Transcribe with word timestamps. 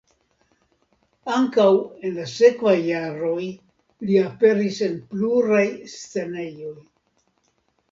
Ankaŭ 1.33 1.65
en 2.09 2.15
la 2.21 2.25
sekvaj 2.31 2.73
jaroj 2.87 3.43
li 4.09 4.19
aperis 4.31 4.81
en 4.89 4.99
pluraj 5.15 5.63
scenejoj. 5.95 6.77